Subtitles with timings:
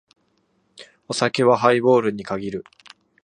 [1.07, 2.63] お酒はハイボールに限る。